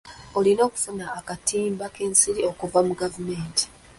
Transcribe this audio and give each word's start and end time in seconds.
Olina 0.37 0.61
okufuna 0.67 1.05
akatimba 1.19 1.85
k'ensiri 1.93 2.41
okuva 2.51 2.79
mu 2.87 2.93
gavumenti. 3.01 3.63